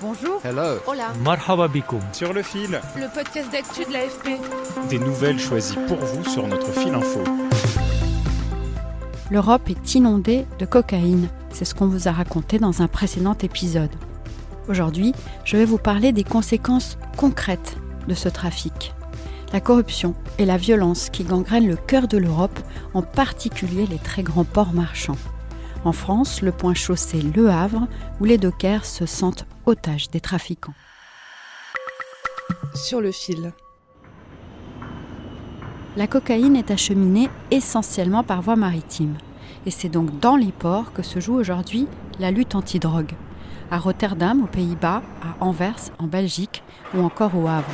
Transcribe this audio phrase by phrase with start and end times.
[0.00, 0.40] Bonjour.
[0.44, 0.78] Hello.
[0.86, 1.12] Hola.
[1.24, 2.00] Marhaba bikoum.
[2.12, 4.38] Sur le fil, Le podcast d'actu de l'AFP.
[4.88, 7.20] des nouvelles choisies pour vous sur notre fil info.
[9.30, 11.28] L'Europe est inondée de cocaïne.
[11.50, 13.90] C'est ce qu'on vous a raconté dans un précédent épisode.
[14.68, 17.76] Aujourd'hui, je vais vous parler des conséquences concrètes
[18.06, 18.94] de ce trafic.
[19.52, 22.58] La corruption et la violence qui gangrènent le cœur de l'Europe,
[22.94, 25.16] en particulier les très grands ports marchands.
[25.84, 27.86] En France, le point chaud c'est Le Havre,
[28.20, 30.74] où les dockers se sentent otages des trafiquants.
[32.74, 33.52] Sur le fil.
[35.96, 39.16] La cocaïne est acheminée essentiellement par voie maritime.
[39.66, 41.86] Et c'est donc dans les ports que se joue aujourd'hui
[42.18, 43.12] la lutte antidrogue.
[43.70, 46.62] À Rotterdam, aux Pays-Bas, à Anvers, en Belgique
[46.94, 47.68] ou encore au Havre.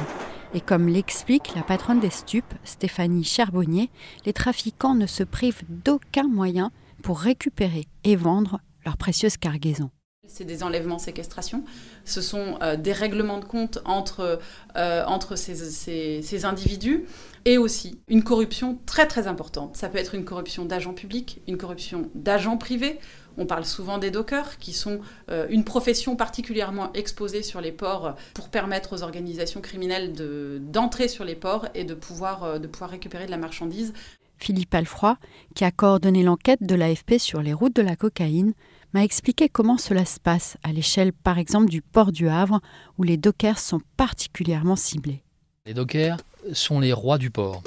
[0.52, 3.90] Et comme l'explique la patronne des stupes, Stéphanie Charbonnier,
[4.24, 6.72] les trafiquants ne se privent d'aucun moyen
[7.02, 9.90] pour récupérer et vendre leurs précieuses cargaisons.
[10.34, 11.62] C'est des enlèvements, séquestrations.
[12.04, 14.40] Ce sont euh, des règlements de compte entre,
[14.76, 17.04] euh, ces, individus
[17.44, 19.76] et aussi une corruption très très importante.
[19.76, 22.98] Ça peut être une corruption d'agents publics, une corruption d'agents privés.
[23.38, 24.98] On parle souvent des dockers, qui sont
[25.30, 31.06] euh, une profession particulièrement exposée sur les ports pour permettre aux organisations criminelles de- d'entrer
[31.06, 32.58] sur les ports et de pouvoir
[32.90, 33.92] récupérer de la marchandise.
[34.38, 35.16] Philippe Alfroy,
[35.54, 38.54] qui a coordonné l'enquête de l'AFP sur les routes de la cocaïne,
[38.92, 42.60] m'a expliqué comment cela se passe à l'échelle par exemple du port du Havre,
[42.98, 45.22] où les dockers sont particulièrement ciblés.
[45.66, 46.18] Les dockers
[46.52, 47.62] sont les rois du port.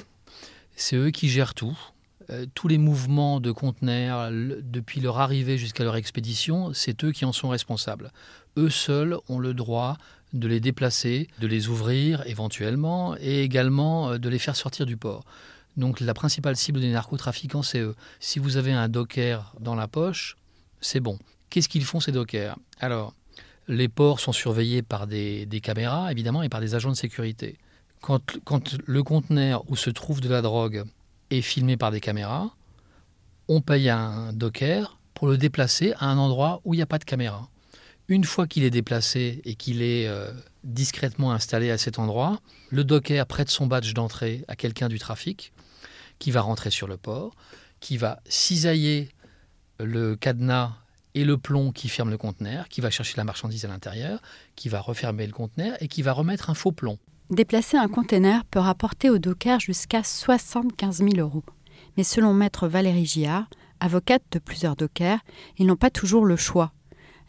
[0.76, 1.78] C'est eux qui gèrent tout.
[2.30, 7.26] Euh, tous les mouvements de conteneurs, depuis leur arrivée jusqu'à leur expédition, c'est eux qui
[7.26, 8.12] en sont responsables.
[8.58, 9.98] Eux seuls ont le droit
[10.34, 14.98] de les déplacer, de les ouvrir éventuellement, et également euh, de les faire sortir du
[14.98, 15.24] port.
[15.78, 17.96] Donc la principale cible des narcotrafiquants, c'est eux.
[18.20, 20.36] Si vous avez un docker dans la poche,
[20.82, 21.20] c'est bon.
[21.50, 22.58] Qu'est-ce qu'ils font ces dockers?
[22.80, 23.14] Alors,
[23.68, 27.58] les ports sont surveillés par des, caméras, évidemment, et par des agents de sécurité.
[28.02, 30.84] Quand, quand le conteneur où se trouve de la drogue
[31.30, 32.56] est filmé par des caméras,
[33.48, 37.00] on paye un docker pour le déplacer à un endroit où il n'y a pas
[37.00, 37.50] de caméra.
[38.08, 40.32] Une fois qu'il est déplacé et qu'il est euh,
[40.64, 42.40] discrètement installé à cet endroit,
[42.70, 45.52] le docker prête son badge d'entrée à quelqu'un du trafic
[46.20, 47.36] qui va rentrer sur le port,
[47.80, 49.10] qui va cisailler
[49.80, 50.74] le cadenas
[51.14, 54.22] et le plomb qui ferme le conteneur, qui va chercher la marchandise à l'intérieur,
[54.56, 56.98] qui va refermer le conteneur et qui va remettre un faux plomb.
[57.30, 61.44] Déplacer un conteneur peut rapporter aux dockers jusqu'à 75 000 euros.
[61.98, 63.50] Mais selon maître Valérie Giard,
[63.80, 65.20] avocate de plusieurs dockers,
[65.58, 66.72] ils n'ont pas toujours le choix.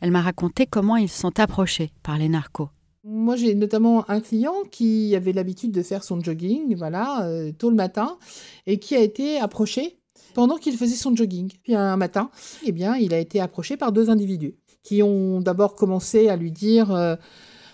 [0.00, 2.70] Elle m'a raconté comment ils sont approchés par les narcos.
[3.10, 7.70] Moi, j'ai notamment un client qui avait l'habitude de faire son jogging, voilà, euh, tôt
[7.70, 8.19] le matin,
[8.66, 9.96] et qui a été approché
[10.34, 11.50] pendant qu'il faisait son jogging.
[11.62, 12.30] Puis un matin,
[12.66, 16.52] eh bien, il a été approché par deux individus qui ont d'abord commencé à lui
[16.52, 17.16] dire, euh,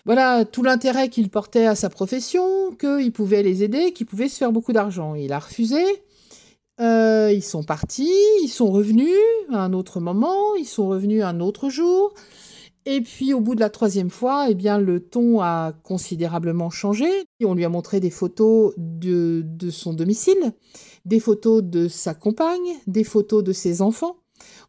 [0.05, 4.37] voilà, tout l'intérêt qu'il portait à sa profession, qu'il pouvait les aider, qu'il pouvait se
[4.37, 5.17] faire beaucoup d'argent.
[5.17, 5.83] Il a refusé.
[6.81, 8.11] Euh, ils sont partis,
[8.43, 9.19] ils sont revenus
[9.53, 12.15] à un autre moment, ils sont revenus un autre jour.
[12.87, 17.07] Et puis au bout de la troisième fois, eh bien le ton a considérablement changé.
[17.43, 20.53] On lui a montré des photos de, de son domicile,
[21.05, 24.17] des photos de sa compagne, des photos de ses enfants.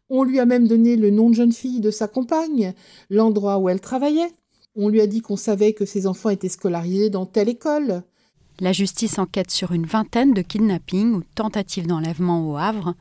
[0.08, 2.74] On lui a même donné le nom de jeune fille de sa compagne,
[3.10, 4.32] l'endroit où elle travaillait.
[4.76, 8.02] On lui a dit qu'on savait que ses enfants étaient scolarisés dans telle école.
[8.60, 12.94] La justice enquête sur une vingtaine de kidnappings ou tentatives d'enlèvement au Havre.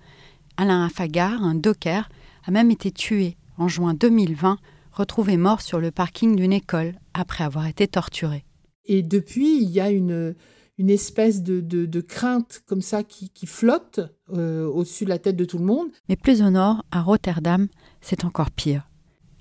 [0.57, 2.09] Alain Afagar, un docker,
[2.45, 4.57] a même été tué en juin 2020,
[4.95, 8.45] retrouvé mort sur le parking d'une école après avoir été torturé.
[8.85, 10.35] Et depuis, il y a une,
[10.77, 13.99] une espèce de, de, de crainte comme ça qui, qui flotte
[14.33, 15.89] euh, au-dessus de la tête de tout le monde.
[16.09, 17.67] Mais plus au nord, à Rotterdam,
[18.01, 18.87] c'est encore pire.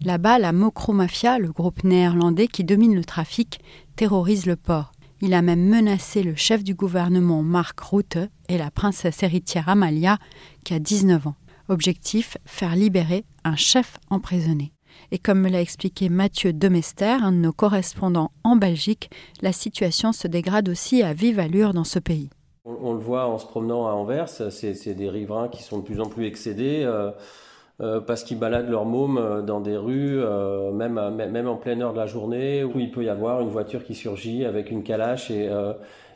[0.01, 3.61] Là-bas, la Mokro Mafia, le groupe néerlandais qui domine le trafic,
[3.97, 4.93] terrorise le port.
[5.21, 8.19] Il a même menacé le chef du gouvernement Mark Rutte
[8.49, 10.19] et la princesse héritière Amalia,
[10.65, 11.37] qui a 19 ans.
[11.69, 14.75] Objectif, faire libérer un chef emprisonné.
[15.12, 19.11] Et comme me l'a expliqué Mathieu Demester, un de nos correspondants en Belgique,
[19.43, 22.31] la situation se dégrade aussi à vive allure dans ce pays.
[22.67, 26.00] On, le voit en se promenant à Anvers, c'est des riverains qui sont de plus
[26.00, 26.82] en plus excédés.
[26.85, 27.11] Euh,
[27.81, 30.23] euh, parce qu'ils baladent leur môme euh, dans des rues,
[30.73, 33.94] même, en pleine heure de la journée, où il peut y avoir une voiture qui
[33.94, 35.50] surgit avec une calache et,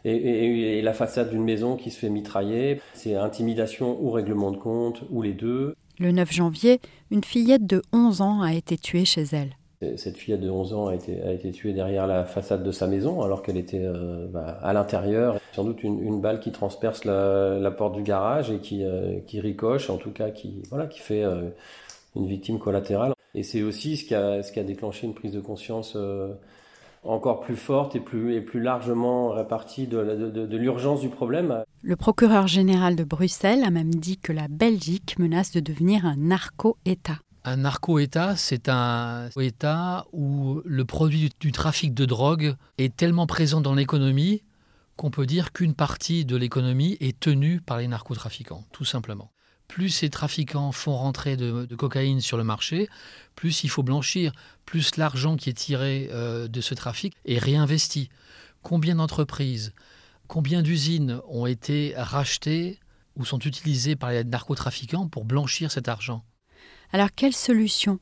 [0.05, 2.81] et la façade d'une maison qui se fait mitrailler.
[2.95, 5.75] C'est intimidation ou règlement de compte, ou les deux.
[6.01, 6.81] Le 9 janvier,
[7.11, 9.57] une fillette de 11 ans a été tuée chez elle.
[9.97, 13.43] Cette fillette de 11 ans a été, tuée derrière la façade de sa maison alors
[13.43, 15.39] qu'elle était euh, bah, à l'intérieur.
[15.53, 19.91] Sans doute une, balle qui transperce la, porte du garage et qui, euh, qui ricoche,
[19.91, 21.51] en tout cas qui, voilà, qui fait euh,
[22.15, 23.13] une victime collatérale.
[23.35, 25.97] Et c'est aussi ce qui, a, déclenché une prise de conscience
[27.05, 31.65] encore plus forte et plus, largement répartie de l'urgence du problème.
[31.83, 36.17] Le procureur général de Bruxelles a même dit que la Belgique menace de devenir un
[36.17, 37.21] narco-État.
[37.45, 43.61] Un narco-État, c'est un État où le produit du trafic de drogue est tellement présent
[43.61, 44.43] dans l'économie
[44.97, 49.31] qu'on peut dire qu'une partie de l'économie est tenue par les narcotrafiquants, tout simplement.
[49.69, 52.89] Plus ces trafiquants font rentrer de, cocaïne sur le marché,
[53.37, 54.33] plus il faut blanchir,
[54.65, 58.09] plus l'argent qui est tiré euh, de ce trafic est réinvesti.
[58.63, 59.73] Combien d'entreprises,
[60.29, 62.79] combien d'usines ont été rachetées
[63.17, 66.23] ou sont utilisées par les narcotrafiquants pour blanchir cet argent?
[66.93, 67.99] Alors quelle solution?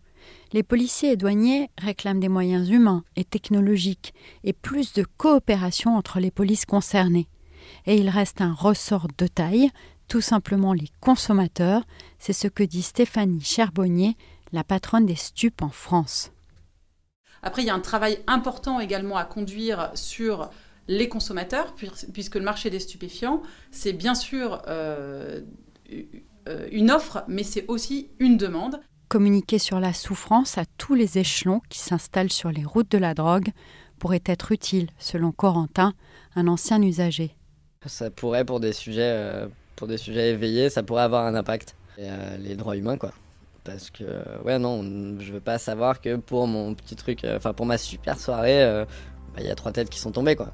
[0.53, 4.13] Les policiers et douaniers réclament des moyens humains et technologiques
[4.45, 7.29] et plus de coopération entre les polices concernées.
[7.87, 9.71] Et il reste un ressort de taille,
[10.09, 11.83] tout simplement les consommateurs,
[12.19, 14.17] c'est ce que dit Stéphanie Cherbonnier,
[14.53, 16.33] la patronne des stupes en France.
[17.43, 20.51] Après, il y a un travail important également à conduire sur
[20.89, 21.75] les consommateurs,
[22.13, 25.41] puisque le marché des stupéfiants, c'est bien sûr euh,
[26.49, 28.81] euh, une offre, mais c'est aussi une demande.
[29.09, 33.15] Communiquer sur la souffrance à tous les échelons qui s'installent sur les routes de la
[33.15, 33.51] drogue
[33.99, 35.95] pourrait être utile, selon Corentin,
[36.35, 37.35] un ancien usager.
[37.87, 41.77] Ça pourrait, pour des sujets, euh, pour des sujets éveillés, ça pourrait avoir un impact.
[41.99, 43.13] Euh, les droits humains, quoi.
[43.65, 44.05] Parce que,
[44.45, 48.21] ouais, non, je veux pas savoir que pour mon petit truc, enfin, pour ma super
[48.21, 48.85] soirée,
[49.35, 50.53] bah, il y a trois têtes qui sont tombées, quoi.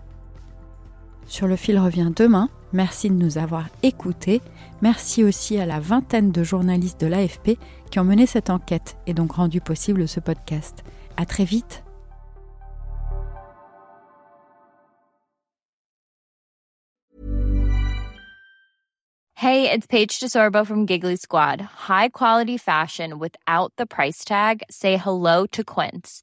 [1.27, 2.49] Sur le fil revient demain.
[2.73, 4.41] Merci de nous avoir écoutés.
[4.81, 7.59] Merci aussi à la vingtaine de journalistes de l'AFP
[7.91, 10.83] qui ont mené cette enquête et donc rendu possible ce podcast.
[11.17, 11.85] À très vite.
[19.43, 21.61] Hey, it's Paige DeSorbo from Giggly Squad.
[21.61, 24.63] High quality fashion without the price tag.
[24.71, 26.23] Say hello to Quince.